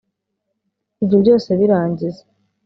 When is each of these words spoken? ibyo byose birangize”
ibyo 1.01 1.17
byose 1.23 1.49
birangize” 1.59 2.21